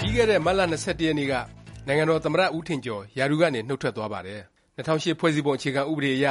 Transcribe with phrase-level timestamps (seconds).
[0.00, 1.34] ပြီးခဲ့တဲ့ မတ်လ ၂၁ ရက်နေ့က
[1.86, 4.40] နိုင်ငံတော် သမ္မတ ဦးထင်ကျော် ရာထူးကနေ နှုတ်ထွက်သွားပါတယ်။
[4.76, 6.26] ၂၀၀၈ ဖွဲ့စည်းပုံ အခြေခံဥပဒေအရ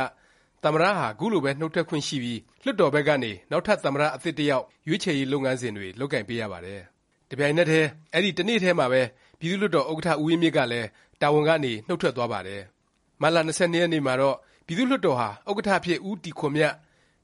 [0.64, 6.82] သမ္မတဟာ ခုလိုပဲ နှုတ်ထွက်ခွင့်ရှိပြီး လွှတ်တော်ဘက်ကနေ နောက်ထပ် သမ္မတ အသစ်တစ်ယောက် ရွေးချယ်ရေး လုပ်ငန်းစဉ်တွေ လုပ်ကိုင်ပေးရပါတယ်။
[7.30, 9.02] တစ်ပြိုင်နက်တည်း အဲဒီ တစ်နေ့တည်းမှာပဲ
[9.40, 10.88] ပြည်သူ့လွှတ်တော် ဥက္ကဌ ဦးဝင်းမြင့်ကလည်း
[11.22, 12.62] တာဝန်ကနေ နှုတ်ထွက်သွားပါတယ်။
[13.22, 14.36] မတ်လ ၂၂ ရက်နေ့မှာတော့
[14.66, 16.74] ပြည်သူ့လွှတ်တော်ဟာ ဥက္ကဌ အဖြစ် ဦးတီခွန်မြတ်၊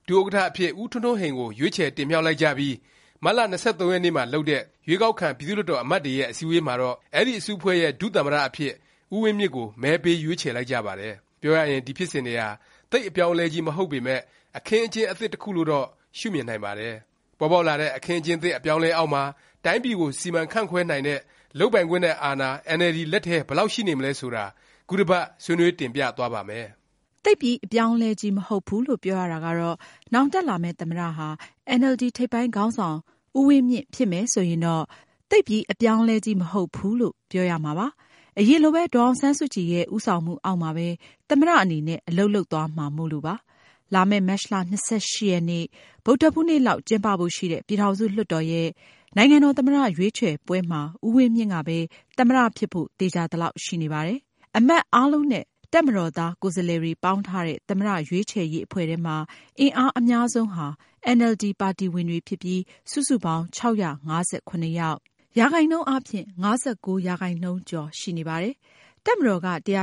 [0.08, 2.76] ဒုဥက္ကဌ အဖြစ် ဦးထွန်းထွန်းဟိန်ကို ရွေးချယ် တင်မြှောက်လိုက်ကြပြီး
[3.24, 8.74] မတ်လ ၂၃ ရက်နေ့မှာ လုပ်တဲ့ ရွေးကောက်ခံ ပြည်သူ့လွှတ်တော် အမတ်တွေရဲ့ အစည်းအဝေးမှာတော့ အဲဒီ အစုအဖွဲ့ရဲ့ ဒုသမ္မတ အဖြစ်
[9.14, 12.50] ဦးဝင်းမြင့်ကို မဲပေး ရွေးချယ်လိုက်ကြပါတယ်။ပြောရရင် ဒီ ဖြစ်စဉ်တွေဟာ
[12.92, 14.22] သိပ် အပြောင်းအလဲကြီး မဟုတ်ပေမယ့်
[14.58, 16.96] အခင်းအကျင်း အသစ် တစ်ခုလို့တော့ ရှုမြင်နိုင်ပါတယ်။
[17.40, 19.24] ပေါ်ပေါက်လာတဲ့ အခင်းအကျင်းသစ် အပြောင်းအလဲ အောက်မှာ
[19.66, 21.20] တိုင်းပြည်ကို စီမံခန့်ခွဲနိုင်တဲ့
[21.60, 24.46] လုပ်ပိုင်ခွင့်နဲ့ အာဏာ အင်န်အယ်လ်ဒီ လက်ထဲ ဘယ်လောက် ရှိနေမလဲ ဆိုတာ
[24.90, 26.68] ခုတစ်ပတ် ဆွေးနွေး တင်ပြသွားပါ့မယ်။
[27.24, 29.78] သိပ်ပြီးအပြောင်းအလဲကြီးမဟုတ်ဘူးလို့ပြောရတာကတော့
[30.14, 31.28] နောင်တက်လာမယ့် သမ္မတဟာ
[31.70, 32.98] အင်န်အယ်လ်ဒီထိပ်ပိုင်းခေါင်းဆောင်
[33.38, 34.84] ဦးဝင်းမြင့် ဖြစ်မယ်ဆိုရင်တော့
[35.30, 37.88] သိပ်ပြီးအပြောင်းအလဲကြီး မဟုတ်ဘူးလို့ ပြောရမှာပါ။
[38.40, 40.88] အရင်လိုပဲ ဒေါ်အောင်ဆန်းစုကြည်ရဲ့ ဦးဆောင်မှုအောက်မှာပဲ
[41.30, 43.36] သမ္မတအနေနဲ့ အလုပ်လုပ်သွားမှာမို့လို့ပါ။
[43.94, 45.66] လာမယ့် မတ်လ ၂၈ ရက်နေ့
[46.06, 48.70] ဗုဒ္ဓဟူးနေ့လောက် ကျင်းပဖို့ရှိတဲ့ ပြည်ထောင်စုလွှတ်တော်ရဲ့
[49.18, 51.78] နိုင်ငံတော်သမ္မတ ရွေးချယ်ပွဲမှာ ဦးဝင်းမြင့်ကပဲ
[52.18, 54.20] သမ္မတဖြစ်ဖို့ သေခြာသလောက် ရှိနေပါတယ်။
[54.58, 59.16] အမတ်အားလုံးနဲ့ တပ်မတော်သား ကိုယ်စားလှယ်တွေ ပေါင်းထားတဲ့ သမ္မတ ရွေးချယ်ရေးအဖွဲ့ထဲမှာ
[59.60, 60.68] အင်အားအများဆုံးဟာ
[61.06, 64.98] အင်န်အယ်လ်ဒီပါတီဝင်တွေဖြစ်ပြီး စုစုပေါင်း ၆၅၇ ယောက်၊
[65.40, 66.46] ရာခိုင်နှုန်းအားဖြင့် ၅
[66.86, 68.56] ၉ ရာခိုင်နှုန်းကျော် ရှိနေပါတယ်။
[69.06, 69.80] တပ်မတော်က ၁၆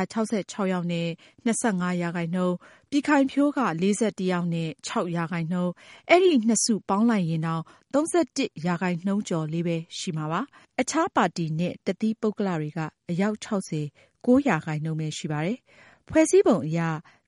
[0.53, 1.09] ၆ ယောက်နဲ့
[1.47, 1.51] ၂
[1.83, 2.55] ၅ ရာခိုင်နှုန်း၊
[2.91, 5.73] ပြည်ခိုင်ဖြိုးက ၄၁ ယောက်နဲ့ ၆ ရာခိုင်နှုန်း၊
[6.11, 10.41] အဲဒီ နှစ်စု ပေါင်းလိုက်ရင်တောင် ၃၁ ရာခိုင်နှုန်းကျော်လေးပဲ ရှိမှာပါ။
[10.81, 12.79] အခြားပါတီနဲ့တစ်သီးပုဂ္ဂလတွေက
[13.11, 13.71] အယောက် ၆၀၊
[14.25, 15.59] ၉ရာခိုင်နှုန်းပဲရှိပါတယ်။
[16.09, 16.81] ဖွဲ့စည်းပုံအရ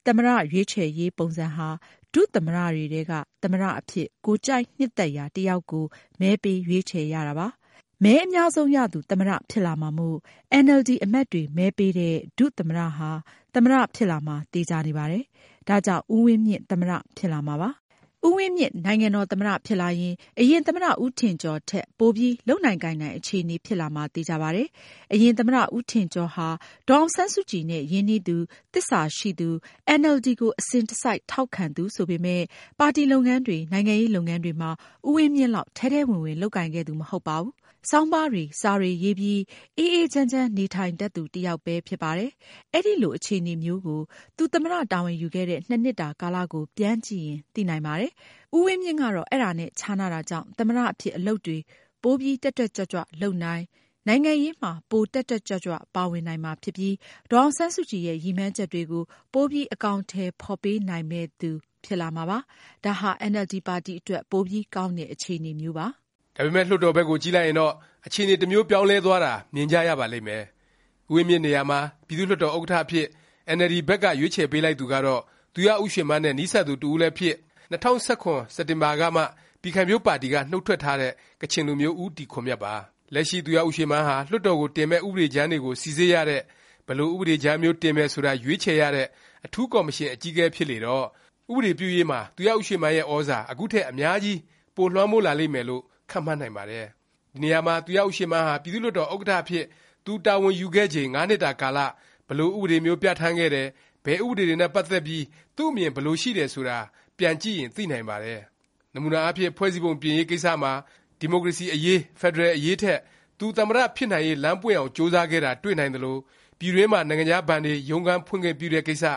[0.07, 1.69] သမ္မတရွေးချယ်ရေးပုံစံဟာ
[2.15, 3.12] ဒုသမ္မတတွေထဲက
[3.43, 5.85] သမ္မတအဖြစ်ကိုယ်ကြိုက်နှစ်သက်ရာတစ်ယောက်ကို
[6.20, 7.48] မဲပေးရွေးချယ်ရတာပါ။
[8.05, 10.19] မဲအများဆုံးရသူသမ္မတဖြစ်လာမှာမို့
[10.52, 13.11] အင်န်အယ်လ်ဒီအမတ်တွေမဲပေးတဲ့ဒုသမ္မတဟာ
[13.55, 15.25] သမ္မတဖြစ်လာမှာသေခြာနေပါတယ်။
[15.69, 17.70] ဒါကြောင့်ဦးဝင်းမြင့်သမ္မတဖြစ်လာမှာပါ။
[18.27, 24.68] ဦးဝင်းမြင့် နိုင်ငံတော်သမ္မတ ဖြစ်လာရင် အရင်သမ္မတ ဦးထင်ကျော်ထက် ပိုပြီး လုပ်နိုင်ကိုင်နိုင် အခြေအနေ ဖြစ်လာမှာ သေခြာပါတယ်။
[25.12, 26.48] အရင်သမ္မတ ဦးထင်ကျော်ဟာ
[26.88, 28.36] ဒေါ်အောင်ဆန်းစုကြည်နဲ့ ရင်းနှီးသူ၊
[28.72, 29.48] သစ္စာရှိသူ၊
[29.88, 32.44] အင်န်အယ်လ်ဒီကို အစဉ်တစိုက် ထောက်ခံသူ ဆိုပေမယ့်
[32.78, 34.70] ပါတီလုပ်ငန်းတွေ၊နိုင်ငံရေးလုပ်ငန်းတွေမှာ
[35.06, 37.54] ဦးဝင်းမြင့်လောက် ထဲထဲဝင်ဝင် လုပ်ကိုင်ခဲ့သူ မဟုတ်ပါဘူး။
[37.90, 39.40] ဆောင်းပါးတွေ၊စာတွေရေးပြီး
[39.78, 42.30] အေးအေးချမ်းချမ်း နေထိုင်တတ်သူ တစ်ယောက်ပဲ ဖြစ်ပါတယ်။
[42.74, 44.00] အဲလို အခြေအနေမျိုးကို
[44.36, 48.11] သူ သမ္မတ တာဝန်ယူခဲ့တဲ့ ၂ နှစ်တာ ကာလကို ပြန်ကြည့်ရင် သိနိုင်ပါတယ်။
[48.56, 51.58] ဦးဝင်းမြင့်ကတော့ အဲဒါနဲ့ ခြားနားတာကြောင့် သမ္မတ အဖြစ် အလုပ်တွေ
[52.02, 53.62] ပိုပြီး တက်တက်ကြွကြွ လုပ်နိုင်၊
[54.08, 56.95] နိုင်ငံရေးမှာ ပိုတက်တက်ကြွကြွ ပါဝင်နိုင်မှာဖြစ်ပြီး
[57.30, 61.51] ဒေါ်အောင်ဆန်းစုကြည်ရဲ့ ရည်မှန်းချက်တွေကို ပိုပြီး အကောင်အထည် ဖော်ပေးနိုင်မယ့်သူ
[61.84, 62.39] ဖြစ်လာမှာပါ။
[62.84, 65.86] ဒါဟာ အင်န်အယ်လ်ဒီ ပါတီအတွက် ပိုပြီး ကောင်းတဲ့ အခြေအနေမျိုးပါ။
[66.36, 67.72] ဒါပေမယ့် လွှတ်တော်ဘက်ကို ကြည့်လိုက်ရင်တော့
[68.06, 70.42] အခြေအနေ တစ်မျိုး ပြောင်းလဲသွားတာ မြင်ကြရပါလိမ့်မယ်။
[71.11, 73.06] ဦးဝင်းမြင့်နေရာမှာ ပြည်သူ့လွှတ်တော် ဥက္ကဌ အဖြစ်
[73.48, 75.22] အင်န်အယ်လ်ဒီ ဘက်က ရွေးချယ်ပေးလိုက်သူကတော့
[75.55, 77.34] သူရဦးရွှေမန်းနဲ့ နီးစပ်သူ တစ်ဦးလည်းဖြစ်၊
[77.72, 79.22] ၂၀၁၇ စက်တင်ဘာကမှ
[79.62, 82.74] ပြည်ခိုင်ဖြိုးပါတီက နှုတ်ထွက်ထားတဲ့ ကချင်လူမျိုး ဦးတီခွန်မြတ်ပါ။
[83.14, 86.40] လက်ရှိ သူရဦးရွှေမန်းဟာ လွှတ်တော်ကို တင်မယ့် ဥပဒေကြမ်းတွေကို စိစစ်ရတဲ့၊
[86.86, 89.06] ဘယ်လို ဥပဒေကြမ်းမျိုး တင်မယ် ဆိုတာ ရွေးချယ်ရတဲ့
[89.46, 91.05] အထူးကော်မရှင် အကြီးအကဲ ဖြစ်လေတော့
[91.50, 94.39] ဥပဒေပြုရေးမှာ သူရဦးရွှေမန်းရဲ့ သြဇာ အခုထက် အများကြီး
[94.77, 96.86] ပိုလွှမ်းမိုးလာလိမ့်မယ်လို့ ခန့်မှန်းနိုင်ပါတယ်။
[97.33, 99.64] ဒီနေရာမှာ သူရဦးရွှေမန်းဟာ ပြည်သူ့လွှတ်တော် ဥက္ကဌ အဖြစ်
[100.04, 101.78] သူတာဝန်ယူခဲ့ချိန် ၅ နှစ်တာကာလ
[102.27, 103.68] ဘယ်လို ဥပဒေမျိုး ပြဌာန်းခဲ့တယ်၊
[104.05, 105.24] ဘယ်ဥပဒေတွေနဲ့ ပတ်သက်ပြီး
[105.57, 106.79] သူ့အမြင် ဘယ်လိုရှိတယ် ဆိုတာ
[107.18, 108.40] ပြန်ကြည့်ရင် သိနိုင်ပါတယ်။
[108.95, 110.73] နမူနာအားဖြင့် ဖွဲ့စည်းပုံ ပြင်ရေးကိစ္စမှာ
[111.20, 112.98] ဒီမိုကရေစီအရေး၊ဖက်ဒရယ်အရေးထက်
[113.39, 116.17] သူ သမ္မတ ဖြစ်နိုင်ရေး လမ်းပွင့်အောင် ကြိုးစားခဲ့တာ တွေ့နိုင်သလို၊
[116.58, 119.05] ပြည်တွင်းမှာ နိုင်ငံခြားဘဏ်တွေ ရုံးခန်းဖွင့်ခွင့်ပြုတဲ့ကိစ္စ၊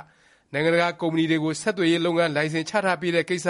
[0.54, 3.48] နိုင်ငံတကာ ကုမ္ပဏီတွေကို ဆက်သွယ်ရေး လုပ်ငန်း လိုင်စင် ချထားပေးတဲ့ကိစ္စ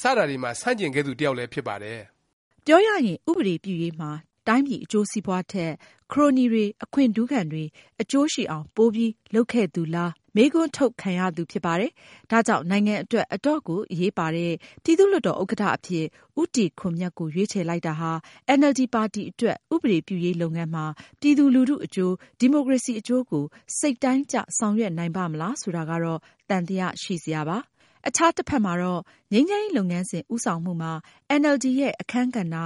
[0.00, 2.00] စတာတွေမှာ ဆန့်ကျင်ခဲ့သူ တစ်ယောက်လည်း ဖြစ်ပါတယ်။
[2.66, 4.10] ပြောရရင် ဥပဒေပြုရေးမှာ
[4.48, 5.72] တိုင်းပြည်အကျိုးစီးပွားထက်
[6.12, 7.64] ခရိုနီတွေ၊အခွင့်ထူးခံတွေ
[8.02, 11.90] အကျိုးရှိအောင် ပိုပြီး လုပ်ခဲ့သူလား မေးခွန်းထုတ်ခံရသူဖြစ်ပါတယ်။
[12.30, 14.52] ဒါကြောင့် နိုင်ငံအတွက် အတော့်ကို အရေးပါတဲ့
[14.84, 16.06] ပြည်သူ့လွှတ်တော် ဥက္ကဌ အဖြစ်
[16.40, 18.10] ဦးတီခွန်မြတ်ကို ရွေးချယ်လိုက်တာဟာ
[18.48, 20.84] အင်န်အယ်လ်ဒီ ပါတီအတွက် ဥပဒေပြုရေးလုပ်ငန်းမှာ
[21.20, 23.44] ပြည်သူလူထုအကျိုး၊ဒီမိုကရေစီအကျိုးကို
[23.78, 27.58] စိတ်တိုင်းကျ ဆောင်ရွက်နိုင်ပါ့မလား ဆိုတာကတော့ သံသယ ရှိစရာပါ။
[28.06, 29.00] အခြားတစ်ဖက်မှာတော့
[29.32, 30.92] ငြိမ်းချမ်းရေး လုပ်ငန်းစဉ် ဦးဆောင်မှုမှာ
[31.28, 32.56] အင်န်အယ်လ်ဒီ ရဲ့ အခန်းကဏ္ဍ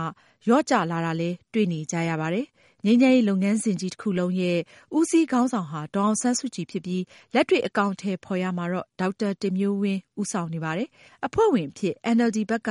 [0.47, 2.47] လျော့ကျလာတာလည်း တွေ့နေကြရပါတယ်။
[2.87, 4.59] ငြိမ်းချမ်းရေးလုပ်ငန်းစဉ်ကြီးတစ်ခုလုံးရဲ့
[4.97, 7.03] ဦးစီးခေါင်းဆောင်ဟာ ဒေါ်အောင်ဆန်းစုကြည်ဖြစ်ပြီး
[7.35, 10.89] လက်တွေ့ အကောင်အထည်ဖော်ရာမှာတော့ ဒေါက်တာတင်မျိုးဝင်း ဦးဆောင်နေပါတယ်။
[11.27, 12.71] အဖွဲ့ဝင်အဖြစ်အင်န်အယ်လ်ဒီဘက်က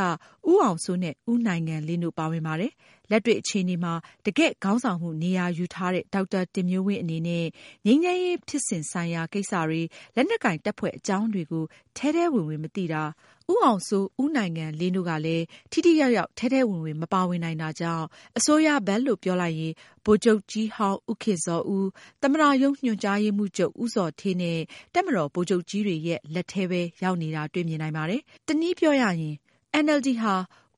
[0.50, 2.72] ဦးအောင်စိုးနဲ့ ဦးနိုင်ငံလင်းတို့ ပါဝင်ပါတယ်။
[3.12, 3.94] လက်တွေ့အခြေအနေမှာ
[4.26, 7.46] တကယ့်ခေါင်းဆောင်မှု နေရာယူထားတဲ့ ဒေါက်တာတင်မျိုးဝင်းအနေနဲ့
[7.86, 9.82] ငြိမ်းချမ်းရေးဖြစ်စဉ်ဆိုင်ရာ ကိစ္စတွေ၊
[10.16, 11.64] လက်နက်ကိုင်တပ်ဖွဲ့အကြောင်းတွေကို
[11.98, 13.04] ထဲထဲဝင်ဝင် မသိတာ၊
[13.52, 18.06] ဦးအောင်စိုး၊ဦးနိုင်ငံလင်းတို့ကလည်း ထိထိရောက်ရောက် ထဲထဲဝင်ဝင် မပါဝင်နိုင်တာကြောင့်
[18.38, 19.74] အစိုးရဘက်လို့ ပြောလိုက်ရင်
[20.06, 21.86] ဗိုလ်ချုပ်ကြီးဟောင်း ဦးခင်ဇော်ဦး၊
[22.22, 24.60] သမ္မတရုံး ညွှန်ကြားရေးမှူးချုပ် ဦးဇော်ဌေး နဲ့
[24.94, 29.36] တပ်မတော် ဗိုလ်ချုပ်ကြီးတွေရဲ့ လက်ထဲပဲ ရောက်နေတာ တွေ့မြင်နိုင်ပါတယ်။တနည်းပြောရရင်
[29.74, 30.34] အင်န်အယ်လ်ဒီ ဟာ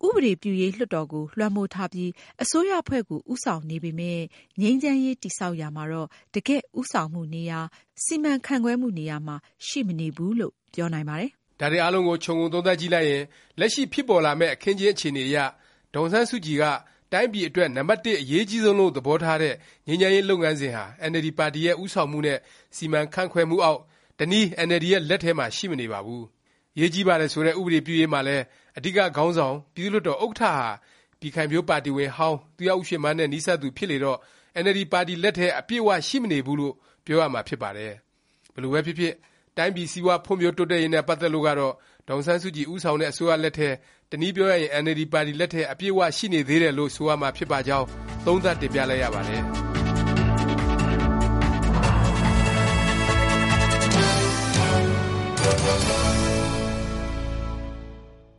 [0.06, 2.12] ဥပဒေပြုရေး လွှတ်တော်ကို လွှမ်းမိုးထားပြီး
[2.44, 4.24] အစိုးရအဖွဲ့ကို ဦးဆောင်နေပေမယ့်
[4.62, 7.60] ငြိမ်းချမ်းရေး တည်ဆောက်ရာမှာတော့ တကယ့် ဦးဆောင်မှုနေရာ၊
[8.04, 9.36] စီမံခန့်ခွဲမှုနေရာမှာ
[9.66, 13.24] ရှိမနေဘူးလို့ ပြောနိုင်ပါတယ်။ ဒါတွေအားလုံးကို ခြုံငုံသုံးသပ်ကြည့်လိုက်ရင်
[13.60, 15.38] လက်ရှိ ဖြစ်ပေါ်လာမယ့် အခင်းအကျင်း အခြေအနေအရ
[15.94, 16.64] ဒေါ်အောင်ဆန်းစုကြည်က
[17.14, 19.54] တိုင်းပြည်အတွက် နံပတ်အရေးအကြီးဆုံးလို့ သဘောထားတဲ့
[19.88, 22.40] ငြိမ်းချမ်းရေး လုပ်ငန်းစဉ်ဟာ အင်န်အယ်လ်ဒီ ပါတီရဲ့ ဦးဆောင်မှုနဲ့
[22.76, 23.80] စီမံခန့်ခွဲမှုအောက်၊
[24.20, 26.24] တစ်နည်း အင်န်အယ်လ်ဒီ ရဲ့ လက်ထဲမှာ ရှိမနေပါဘူး။
[26.76, 28.44] အရေးကြီးပါတယ် ဆိုတဲ့ ဥပဒေပြုရေးမှာလည်း
[28.78, 30.54] အဓိက ခေါင်းဆောင် ပြည်သူ့လွှတ်တော် ဥက္ကဌဟာ
[31.20, 34.18] ပြည်ခိုင်ဖြိုးပါတီဝင်ဟောင်း၊သူရဦးရွှေမန်းနဲ့ နီးစပ်သူ ဖြစ်လေတော့
[34.56, 36.74] အင်န်အယ်လ်ဒီ ပါတီလက်ထဲ အပြည့်အ၀ ရှိမနေဘူးလို့
[37.06, 37.94] ပြောရမှာ ဖြစ်ပါတယ်။
[38.54, 39.14] ဘယ်လိုပဲဖြစ်ဖြစ်
[39.58, 41.74] တိုင်းပြည်စီးပွားဖွံ့ဖြိုးတိုးတက်ရေးနဲ့ ပတ်သက်လို့ကတော့
[42.08, 43.70] ဒေါ်အောင်ဆန်းစုကြည် ဦးဆောင်တဲ့ အစိုးရလက်ထဲ၊
[44.12, 47.86] တနည်းပြောရရင် အင်န်အယ်လ်ဒီ ပါတီ လက်ထဲ အပြည့်အ၀ ရှိနေသေးတယ်လို့ ဆိုရမှာဖြစ်ပါကြောင်း
[48.26, 49.67] သုံးသပ်တင်ပြလိုက်ရပါတယ်